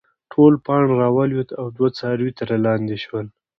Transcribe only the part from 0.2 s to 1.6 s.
ټول پاڼ راولويد